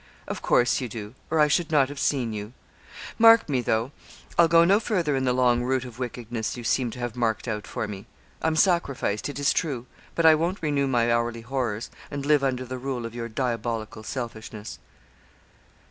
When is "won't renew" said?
10.33-10.87